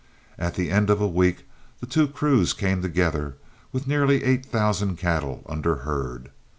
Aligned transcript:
At 0.39 0.55
the 0.55 0.71
end 0.71 0.89
of 0.89 0.99
a 0.99 1.07
week 1.07 1.45
the 1.79 1.85
two 1.85 2.07
crews 2.07 2.53
came 2.53 2.81
together 2.81 3.35
with 3.71 3.85
nearly 3.85 4.23
eight 4.23 4.43
thousand 4.43 4.95
cattle 4.97 5.43
under 5.45 5.75
herd. 5.85 6.31